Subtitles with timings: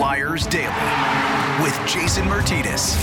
[0.00, 0.64] Flyers Daily
[1.62, 2.96] with Jason Myrtetus.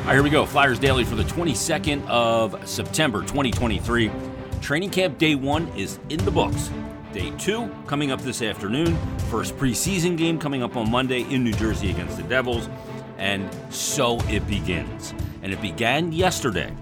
[0.00, 0.44] All right, here we go.
[0.44, 4.10] Flyers Daily for the 22nd of September 2023.
[4.60, 6.70] Training camp day one is in the books.
[7.14, 8.94] Day two coming up this afternoon.
[9.30, 12.68] First preseason game coming up on Monday in New Jersey against the Devils.
[13.16, 15.14] And so it begins.
[15.42, 16.74] And it began yesterday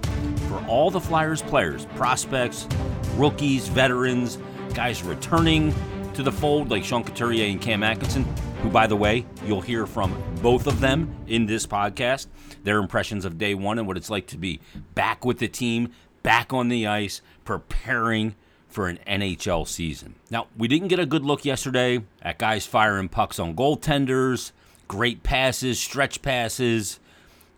[0.48, 2.66] for all the Flyers players, prospects,
[3.14, 4.38] rookies, veterans,
[4.74, 5.72] guys returning
[6.14, 8.26] to the fold like Sean Couturier and Cam Atkinson,
[8.62, 12.26] who, by the way, you'll hear from both of them in this podcast.
[12.62, 14.60] Their impressions of day one and what it's like to be
[14.94, 15.92] back with the team,
[16.22, 18.34] back on the ice, preparing
[18.68, 20.14] for an NHL season.
[20.30, 24.52] Now, we didn't get a good look yesterday at guys firing pucks on goaltenders,
[24.88, 27.00] great passes, stretch passes,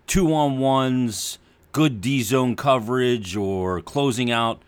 [0.07, 1.37] two on ones,
[1.71, 4.61] good D zone coverage, or closing out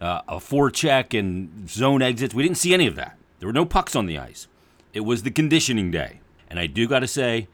[0.00, 2.34] uh, a forecheck and zone exits.
[2.34, 3.16] We didn't see any of that.
[3.38, 4.48] There were no pucks on the ice.
[4.96, 6.20] It was the conditioning day.
[6.48, 7.48] And I do got to say,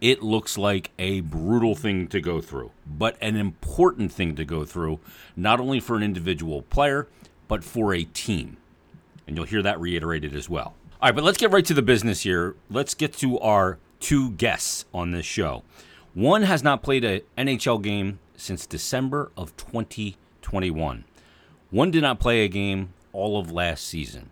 [0.00, 4.64] it looks like a brutal thing to go through, but an important thing to go
[4.64, 5.00] through,
[5.34, 7.08] not only for an individual player,
[7.48, 8.58] but for a team.
[9.26, 10.76] And you'll hear that reiterated as well.
[11.02, 12.54] All right, but let's get right to the business here.
[12.70, 15.64] Let's get to our two guests on this show.
[16.14, 21.02] One has not played an NHL game since December of 2021.
[21.72, 24.30] One did not play a game all of last season.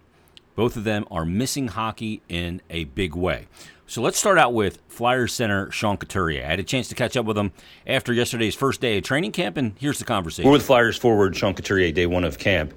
[0.54, 3.46] Both of them are missing hockey in a big way.
[3.86, 6.44] So let's start out with Flyers center Sean Couturier.
[6.44, 7.52] I had a chance to catch up with him
[7.86, 10.48] after yesterday's first day of training camp, and here's the conversation.
[10.48, 12.72] We're with Flyers forward Sean Couturier, day one of camp.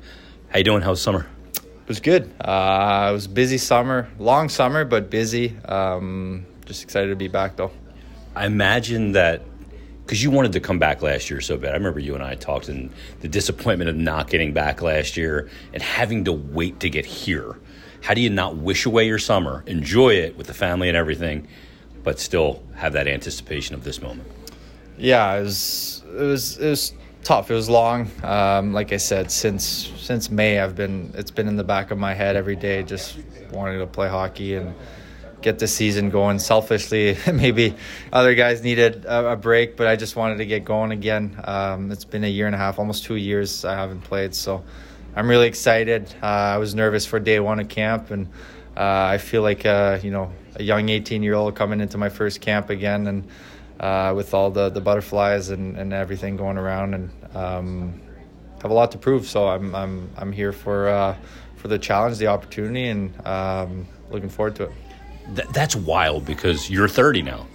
[0.49, 0.81] How you doing?
[0.81, 1.27] How's summer?
[1.55, 2.29] It was good.
[2.41, 5.55] Uh, it was busy summer, long summer, but busy.
[5.65, 7.71] Um, just excited to be back though.
[8.35, 9.43] I imagine that
[10.05, 11.71] because you wanted to come back last year so bad.
[11.71, 15.49] I remember you and I talked, and the disappointment of not getting back last year
[15.73, 17.57] and having to wait to get here
[18.01, 21.47] how do you not wish away your summer, enjoy it with the family and everything,
[22.03, 24.29] but still have that anticipation of this moment?
[24.97, 26.93] Yeah, it was it was it was
[27.23, 27.51] tough.
[27.51, 28.09] It was long.
[28.23, 29.63] Um, like I said, since
[29.97, 33.17] since May, I've been it's been in the back of my head every day, just
[33.51, 34.73] wanting to play hockey and
[35.41, 36.39] get the season going.
[36.39, 37.75] Selfishly, maybe
[38.11, 41.39] other guys needed a, a, break, but I just wanted to get going again.
[41.43, 44.63] Um, it's been a year and a half, almost two years I haven't played, so
[45.15, 46.13] I'm really excited.
[46.21, 48.27] Uh, I was nervous for day one of camp, and
[48.75, 48.81] uh,
[49.11, 52.41] I feel like uh, you know a young 18 year old coming into my first
[52.41, 53.27] camp again, and
[53.79, 58.01] uh, with all the, the butterflies and, and everything going around, and um,
[58.61, 59.25] have a lot to prove.
[59.25, 61.15] So I'm I'm I'm here for uh,
[61.55, 64.71] for the challenge, the opportunity, and um, looking forward to it.
[65.35, 67.47] Th- that's wild because you're 30 now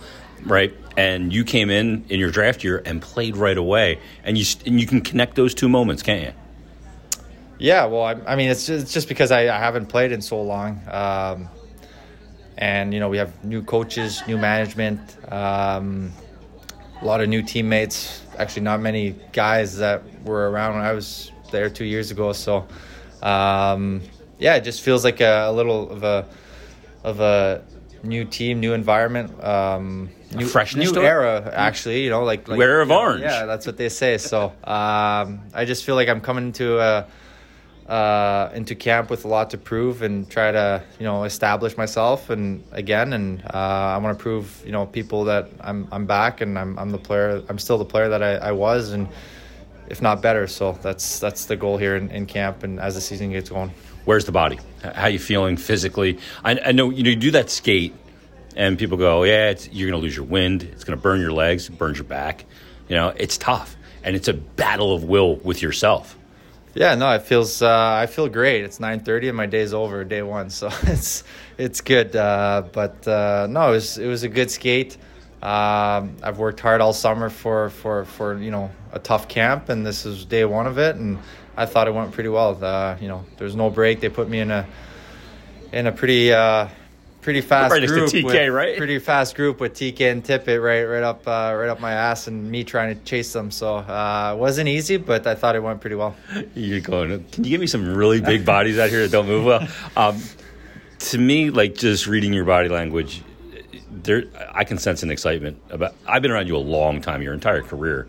[0.44, 0.74] right?
[0.96, 4.80] And you came in in your draft year and played right away, and you and
[4.80, 6.41] you can connect those two moments, can't you?
[7.62, 10.20] Yeah, well, I, I mean, it's just, it's just because I, I, haven't played in
[10.20, 10.80] so long.
[10.90, 11.48] Um,
[12.58, 15.00] and, you know, we have new coaches, new management,
[15.32, 16.10] um,
[17.00, 18.20] a lot of new teammates.
[18.36, 22.32] Actually, not many guys that were around when I was there two years ago.
[22.32, 22.66] So,
[23.22, 24.02] um,
[24.40, 26.26] yeah, it just feels like a, a, little of a
[27.04, 27.62] of a
[28.02, 31.48] new team, new environment, um, new freshness, new era.
[31.54, 33.22] Actually, you know, like, like wearer of orange.
[33.22, 34.18] Yeah, that's what they say.
[34.18, 37.06] So, um, I just feel like I'm coming to a
[37.86, 42.30] uh, into camp with a lot to prove and try to you know establish myself
[42.30, 46.40] and again and uh, I want to prove you know people that I'm I'm back
[46.40, 49.08] and I'm I'm the player I'm still the player that I, I was and
[49.88, 53.00] if not better so that's that's the goal here in, in camp and as the
[53.00, 53.72] season gets going.
[54.04, 54.58] Where's the body?
[54.82, 56.18] How you feeling physically?
[56.44, 57.94] I, I know you know you do that skate
[58.56, 61.98] and people go yeah you're gonna lose your wind it's gonna burn your legs burns
[61.98, 62.44] your back
[62.88, 66.16] you know it's tough and it's a battle of will with yourself
[66.74, 68.64] yeah, no, it feels uh, I feel great.
[68.64, 71.24] It's nine thirty and my day's over, day one, so it's
[71.58, 72.16] it's good.
[72.16, 74.96] Uh, but uh, no, it was it was a good skate.
[75.42, 79.84] Um, I've worked hard all summer for, for, for you know a tough camp, and
[79.84, 81.18] this is day one of it, and
[81.56, 82.64] I thought it went pretty well.
[82.64, 84.00] Uh, you know, there's no break.
[84.00, 84.66] They put me in a
[85.72, 86.68] in a pretty uh,
[87.22, 88.10] pretty fast right group.
[88.10, 88.76] TK, with, right?
[88.76, 92.26] Pretty fast group with TK and Tippett right right up uh, right up my ass,
[92.26, 93.50] and me trying to chase them.
[93.50, 96.14] So uh, it wasn't easy, but I thought it went pretty well.
[96.54, 97.24] You're going.
[97.30, 99.66] Can you give me some really big bodies out here that don't move well?
[99.96, 100.20] Um,
[100.98, 103.22] to me, like just reading your body language,
[103.90, 105.94] there I can sense an excitement about.
[106.06, 108.08] I've been around you a long time, your entire career,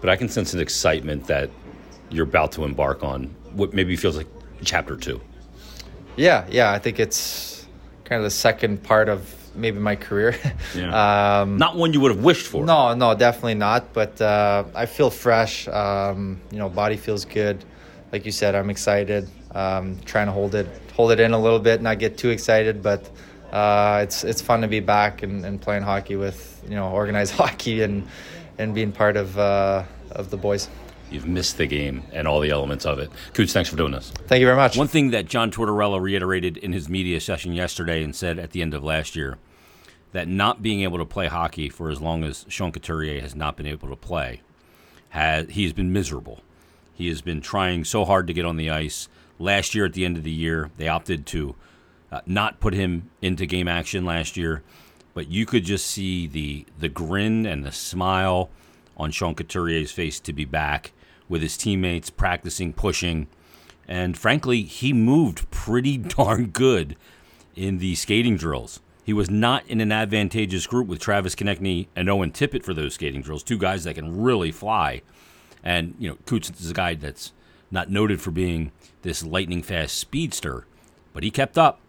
[0.00, 1.50] but I can sense an excitement that
[2.10, 4.28] you're about to embark on what maybe feels like
[4.64, 5.20] chapter two.
[6.16, 7.55] Yeah, yeah, I think it's
[8.06, 10.34] kind of the second part of maybe my career.
[10.74, 11.40] Yeah.
[11.40, 12.64] um, not one you would have wished for.
[12.64, 13.92] No, no, definitely not.
[13.92, 15.68] But uh, I feel fresh.
[15.68, 17.64] Um, you know, body feels good.
[18.12, 19.28] Like you said, I'm excited.
[19.54, 22.82] Um, trying to hold it, hold it in a little bit, not get too excited,
[22.82, 23.08] but
[23.52, 27.32] uh, it's it's fun to be back and, and, playing hockey with you know organized
[27.40, 28.06] hockey and
[28.58, 30.68] and being part of uh, of the boys.
[31.10, 33.10] You've missed the game and all the elements of it.
[33.32, 34.10] Coots, thanks for doing this.
[34.26, 34.76] Thank you very much.
[34.76, 38.60] One thing that John Tortorella reiterated in his media session yesterday and said at the
[38.60, 39.38] end of last year
[40.12, 43.56] that not being able to play hockey for as long as Sean Couturier has not
[43.56, 44.40] been able to play,
[45.10, 46.40] has he has been miserable.
[46.94, 49.08] He has been trying so hard to get on the ice.
[49.38, 51.54] Last year, at the end of the year, they opted to
[52.10, 54.62] uh, not put him into game action last year,
[55.12, 58.50] but you could just see the the grin and the smile
[58.96, 60.92] on Sean Couturier's face to be back
[61.28, 63.26] with his teammates, practicing, pushing,
[63.88, 66.96] and frankly, he moved pretty darn good
[67.54, 68.80] in the skating drills.
[69.04, 72.94] He was not in an advantageous group with Travis Konecny and Owen Tippett for those
[72.94, 75.02] skating drills, two guys that can really fly.
[75.62, 77.32] And, you know, Coots is a guy that's
[77.70, 80.66] not noted for being this lightning fast speedster,
[81.12, 81.80] but he kept up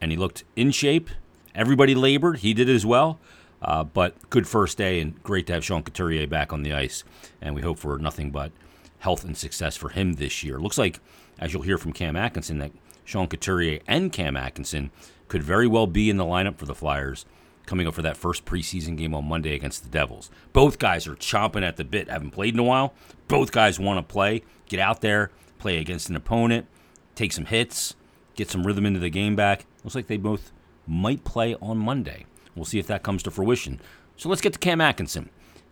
[0.00, 1.08] and he looked in shape.
[1.54, 2.38] Everybody labored.
[2.38, 3.18] He did as well.
[3.60, 7.02] Uh, but good first day and great to have Sean Couturier back on the ice.
[7.40, 8.52] And we hope for nothing but
[9.00, 10.58] health and success for him this year.
[10.58, 11.00] Looks like,
[11.38, 12.72] as you'll hear from Cam Atkinson, that
[13.04, 14.90] Sean Couturier and Cam Atkinson
[15.28, 17.24] could very well be in the lineup for the Flyers
[17.68, 20.30] coming up for that first preseason game on Monday against the Devils.
[20.54, 22.94] Both guys are chomping at the bit, haven't played in a while.
[23.28, 26.66] Both guys want to play, get out there, play against an opponent,
[27.14, 27.94] take some hits,
[28.34, 29.66] get some rhythm into the game back.
[29.84, 30.50] Looks like they both
[30.86, 32.24] might play on Monday.
[32.54, 33.80] We'll see if that comes to fruition.
[34.16, 35.28] So let's get to Cam Atkinson.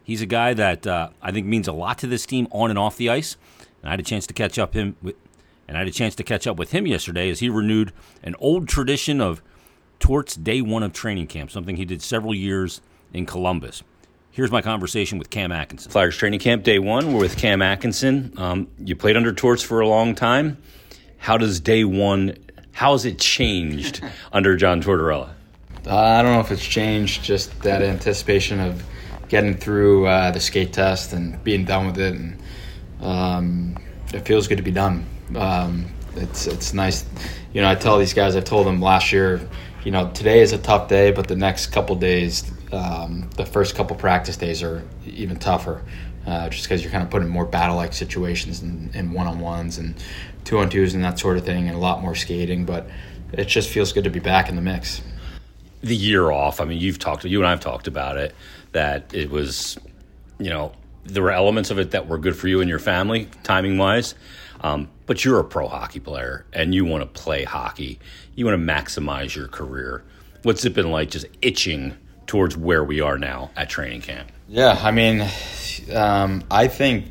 [0.07, 2.79] He's a guy that uh, I think means a lot to this team on and
[2.79, 3.37] off the ice.
[3.83, 5.17] And I had a chance to catch up him with,
[5.67, 7.93] and I had a chance to catch up with him yesterday as he renewed
[8.23, 9.43] an old tradition of
[9.99, 12.81] Torts day one of training camp, something he did several years
[13.13, 13.83] in Columbus.
[14.31, 15.91] Here's my conversation with Cam Atkinson.
[15.91, 17.13] Flyers training camp day one.
[17.13, 18.33] We're with Cam Atkinson.
[18.37, 20.59] Um, you played under Torts for a long time.
[21.19, 22.37] How does day one?
[22.71, 25.31] How has it changed under John Tortorella?
[25.85, 27.25] Uh, I don't know if it's changed.
[27.25, 28.85] Just that anticipation of
[29.29, 32.43] getting through uh, the skate test and being done with it, and
[33.01, 33.77] um,
[34.15, 35.07] it feels good to be done.
[35.35, 37.05] Um, it's it's nice.
[37.53, 38.37] You know, I tell these guys.
[38.37, 39.41] I told them last year.
[39.85, 43.77] You know, today is a tough day, but the next couple days, um, the first
[43.77, 45.83] couple practice days are even tougher.
[46.27, 49.95] Uh, just because you're kind of put in more battle-like situations and, and one-on-ones and
[50.43, 52.65] two-on-twos and that sort of thing, and a lot more skating.
[52.65, 52.89] But
[53.33, 55.03] it just feels good to be back in the mix.
[55.83, 56.61] The year off.
[56.61, 57.25] I mean, you've talked.
[57.25, 58.35] You and I've talked about it.
[58.77, 59.79] That it was,
[60.39, 60.73] you know,
[61.05, 64.15] there were elements of it that were good for you and your family, timing wise.
[64.61, 67.99] Um, but you're a pro hockey player and you want to play hockey.
[68.35, 70.05] You want to maximize your career.
[70.43, 71.97] What's it been like just itching
[72.27, 74.31] towards where we are now at training camp?
[74.47, 75.27] Yeah, I mean,
[75.95, 77.07] um, I think,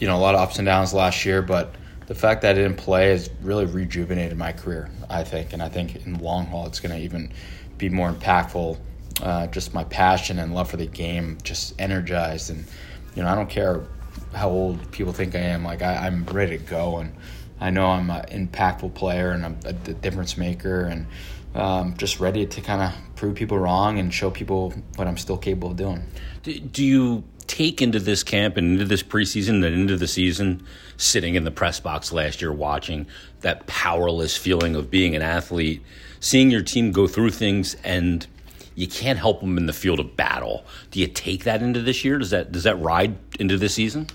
[0.00, 1.74] you know, a lot of ups and downs last year, but
[2.06, 5.52] the fact that I didn't play has really rejuvenated my career, I think.
[5.52, 7.32] And I think in the long haul, it's going to even
[7.78, 8.78] be more impactful.
[9.22, 12.50] Uh, just my passion and love for the game just energized.
[12.50, 12.64] And,
[13.14, 13.84] you know, I don't care
[14.34, 15.64] how old people think I am.
[15.64, 17.14] Like I, am ready to go, and
[17.60, 21.06] I know I'm an impactful player and I'm a, difference maker, and
[21.54, 25.38] um, just ready to kind of prove people wrong and show people what I'm still
[25.38, 26.04] capable of doing.
[26.42, 30.64] Do, do you take into this camp and into this preseason and into the season,
[30.96, 33.06] sitting in the press box last year, watching
[33.40, 35.82] that powerless feeling of being an athlete,
[36.20, 38.26] seeing your team go through things and
[38.74, 40.64] you can't help them in the field of battle.
[40.90, 42.18] Do you take that into this year?
[42.18, 44.08] Does that does that ride into this season?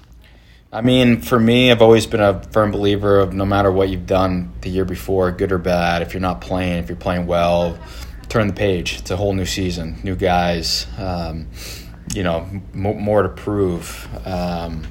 [0.72, 4.06] I mean, for me, I've always been a firm believer of no matter what you've
[4.06, 7.80] done the year before, good or bad, if you're not playing, if you're playing well,
[8.28, 9.00] turn the page.
[9.00, 11.48] It's a whole new season, new guys, um,
[12.14, 14.08] you know, m- more to prove.
[14.28, 14.86] Um,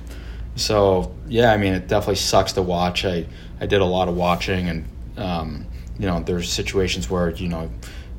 [0.56, 3.04] so, yeah, I mean, it definitely sucks to watch.
[3.04, 3.26] I,
[3.60, 4.84] I did a lot of watching, and,
[5.16, 7.70] um, you know, there's situations where, you know,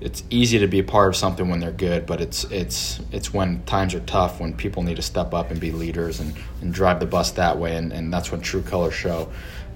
[0.01, 3.33] it's easy to be a part of something when they're good, but it's it's it's
[3.33, 6.73] when times are tough when people need to step up and be leaders and, and
[6.73, 9.29] drive the bus that way, and, and that's when true colors show.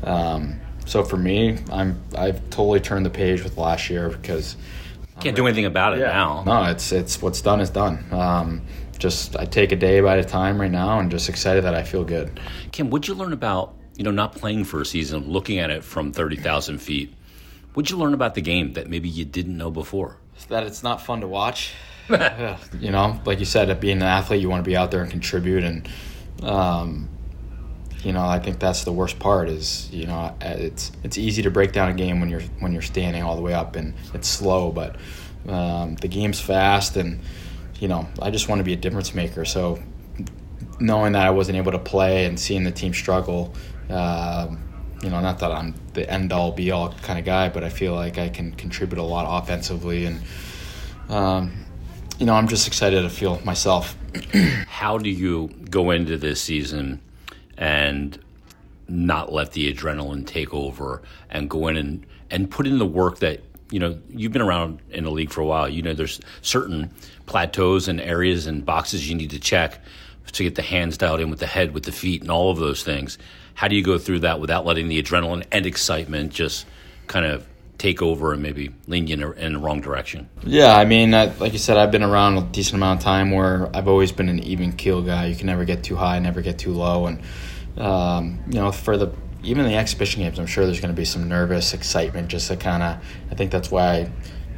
[0.04, 4.56] Um, so for me, I'm I've totally turned the page with last year because
[5.20, 6.08] can't do anything about it yeah.
[6.08, 6.44] now.
[6.46, 8.04] No, it's it's what's done is done.
[8.12, 8.62] Um,
[8.98, 11.84] just I take a day by a time right now, and just excited that I
[11.84, 12.40] feel good.
[12.72, 15.84] Cam, what'd you learn about you know not playing for a season, looking at it
[15.84, 17.14] from thirty thousand feet?
[17.74, 20.18] What'd you learn about the game that maybe you didn't know before?
[20.50, 21.74] That it's not fun to watch.
[22.10, 25.10] you know, like you said, being an athlete, you want to be out there and
[25.10, 25.90] contribute, and
[26.44, 27.10] um,
[28.04, 29.48] you know, I think that's the worst part.
[29.50, 32.82] Is you know, it's it's easy to break down a game when you're when you're
[32.82, 34.98] standing all the way up, and it's slow, but
[35.48, 37.22] um, the game's fast, and
[37.80, 39.46] you know, I just want to be a difference maker.
[39.46, 39.82] So
[40.80, 43.54] knowing that I wasn't able to play and seeing the team struggle.
[43.90, 44.56] Uh,
[45.04, 47.70] you know, not that I'm the end all be all kind of guy, but I
[47.70, 50.22] feel like I can contribute a lot offensively and
[51.10, 51.66] um,
[52.18, 53.98] you know, I'm just excited to feel myself.
[54.68, 57.02] How do you go into this season
[57.58, 58.18] and
[58.88, 63.20] not let the adrenaline take over and go in and, and put in the work
[63.20, 63.42] that
[63.72, 66.94] you know you've been around in the league for a while you know there's certain
[67.26, 69.82] plateaus and areas and boxes you need to check
[70.32, 72.58] to get the hands dialed in with the head with the feet and all of
[72.58, 73.18] those things
[73.56, 76.66] how do you go through that without letting the adrenaline and excitement just
[77.08, 77.46] kind of
[77.78, 81.14] take over and maybe lean you in, a, in the wrong direction Yeah, I mean,
[81.14, 84.12] I, like you said, I've been around a decent amount of time where I've always
[84.12, 85.26] been an even keel guy.
[85.26, 87.22] You can never get too high, never get too low, and
[87.78, 89.12] um, you know, for the
[89.44, 92.56] even the exhibition games, I'm sure there's going to be some nervous excitement just to
[92.56, 93.04] kind of.
[93.30, 94.10] I think that's why,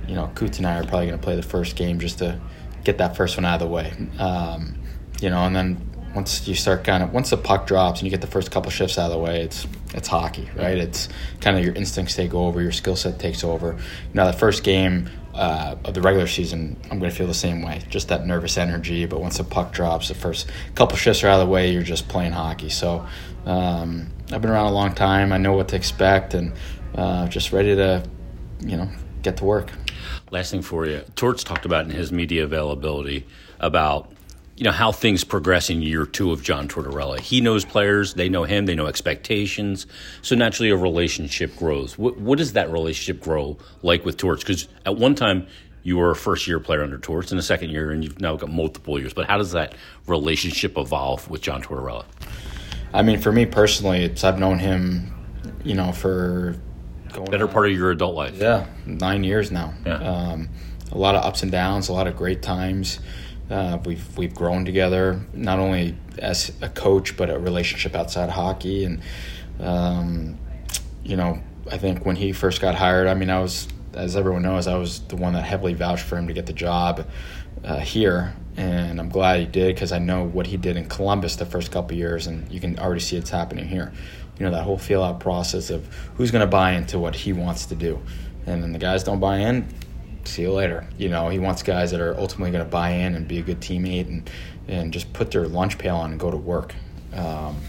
[0.07, 2.39] you know, Coots and I are probably going to play the first game just to
[2.83, 3.91] get that first one out of the way.
[4.19, 4.77] Um,
[5.21, 8.11] you know, and then once you start kind of once the puck drops and you
[8.11, 10.77] get the first couple shifts out of the way, it's it's hockey, right?
[10.77, 11.09] It's
[11.41, 13.77] kind of your instincts take over, your skill set takes over.
[14.13, 17.61] Now, the first game uh, of the regular season, I'm going to feel the same
[17.61, 19.05] way, just that nervous energy.
[19.05, 21.83] But once the puck drops, the first couple shifts are out of the way, you're
[21.83, 22.69] just playing hockey.
[22.69, 23.05] So
[23.45, 25.31] um, I've been around a long time.
[25.31, 26.53] I know what to expect, and
[26.95, 28.03] uh, just ready to,
[28.61, 28.89] you know,
[29.21, 29.71] get to work.
[30.31, 33.25] Last thing for you, Torts talked about in his media availability
[33.59, 34.11] about
[34.57, 37.19] you know how things progress in year two of John Tortorella.
[37.19, 39.85] He knows players, they know him, they know expectations,
[40.21, 41.97] so naturally a relationship grows.
[41.97, 44.43] What, what does that relationship grow like with Torts?
[44.43, 45.47] Because at one time
[45.83, 48.35] you were a first year player under Torts, in the second year, and you've now
[48.37, 49.13] got multiple years.
[49.13, 49.75] But how does that
[50.07, 52.05] relationship evolve with John Tortorella?
[52.93, 55.13] I mean, for me personally, it's I've known him,
[55.65, 56.55] you know, for
[57.11, 58.37] going better part of your adult life.
[58.37, 59.73] Yeah, nine years now.
[59.85, 59.95] Yeah.
[59.95, 60.49] Um,
[60.91, 62.99] a lot of ups and downs, a lot of great times.
[63.49, 68.85] Uh, we've we've grown together, not only as a coach, but a relationship outside hockey.
[68.85, 69.01] And
[69.59, 70.37] um,
[71.03, 74.41] you know, I think when he first got hired, I mean, I was, as everyone
[74.41, 77.07] knows, I was the one that heavily vouched for him to get the job
[77.63, 81.35] uh, here, and I'm glad he did because I know what he did in Columbus
[81.35, 83.93] the first couple years, and you can already see it's happening here.
[84.39, 85.85] You know, that whole feel out process of
[86.15, 88.01] who's going to buy into what he wants to do,
[88.47, 89.67] and then the guys don't buy in.
[90.25, 90.87] See you later.
[90.97, 93.41] You know, he wants guys that are ultimately going to buy in and be a
[93.41, 94.29] good teammate and
[94.67, 96.73] and just put their lunch pail on and go to work.
[97.13, 97.61] Um,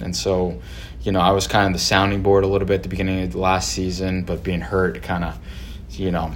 [0.00, 0.60] and so,
[1.02, 3.22] you know, I was kind of the sounding board a little bit at the beginning
[3.22, 5.38] of the last season, but being hurt, kind of,
[5.90, 6.32] you know,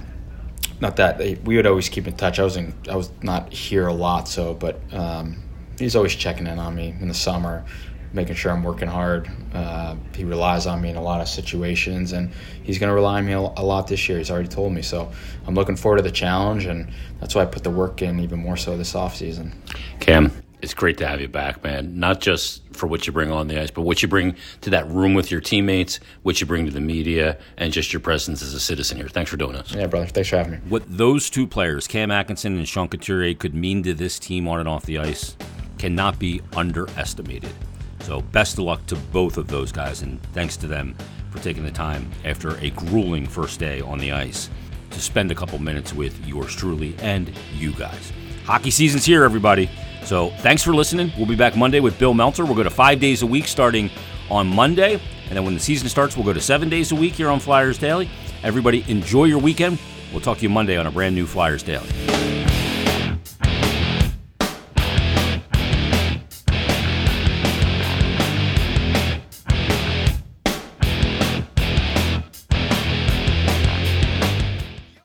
[0.81, 2.39] not that we would always keep in touch.
[2.39, 5.43] I was in, I was not here a lot, so, but um,
[5.77, 7.65] he's always checking in on me in the summer,
[8.13, 9.29] making sure I'm working hard.
[9.53, 12.31] Uh, he relies on me in a lot of situations, and
[12.63, 14.17] he's going to rely on me a lot this year.
[14.17, 15.11] He's already told me, so
[15.45, 18.39] I'm looking forward to the challenge, and that's why I put the work in even
[18.39, 19.61] more so this off season.
[19.99, 21.99] Cam, it's great to have you back, man.
[21.99, 24.87] Not just for what you bring on the ice, but what you bring to that
[24.89, 28.53] room with your teammates, what you bring to the media, and just your presence as
[28.53, 29.07] a citizen here.
[29.07, 29.73] Thanks for doing this.
[29.73, 30.07] Yeah, brother.
[30.07, 30.57] Thanks for having me.
[30.67, 34.59] What those two players, Cam Atkinson and Sean Couturier, could mean to this team on
[34.59, 35.37] and off the ice
[35.77, 37.53] cannot be underestimated.
[38.01, 40.95] So, best of luck to both of those guys, and thanks to them
[41.31, 44.49] for taking the time after a grueling first day on the ice
[44.91, 48.11] to spend a couple minutes with yours truly and you guys.
[48.45, 49.69] Hockey season's here, everybody.
[50.03, 51.11] So thanks for listening.
[51.17, 52.45] We'll be back Monday with Bill Meltzer.
[52.45, 53.91] We'll go to five days a week starting
[54.31, 54.93] on Monday.
[55.27, 57.39] And then when the season starts, we'll go to seven days a week here on
[57.39, 58.09] Flyers Daily.
[58.41, 59.77] Everybody, enjoy your weekend.
[60.11, 61.87] We'll talk to you Monday on a brand new Flyers Daily.